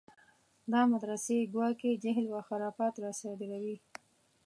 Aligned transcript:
دا 0.71 0.81
مدرسې 0.91 1.49
ګواکې 1.53 1.91
جهل 2.03 2.25
و 2.29 2.37
خرافات 2.47 2.93
راصادروي. 3.05 3.77